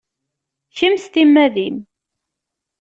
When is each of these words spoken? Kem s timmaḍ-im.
Kem 0.77 0.93
s 1.03 1.05
timmaḍ-im. 1.13 1.77